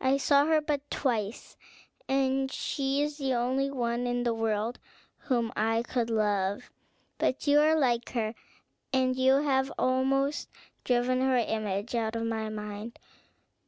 [0.00, 1.56] I saw her but twice,
[2.08, 4.80] and she is the only one in the world
[5.18, 6.72] whom I could love;
[7.18, 8.34] but you are like her,
[8.92, 10.48] and you have almost
[10.82, 12.98] driven her image out of my mind.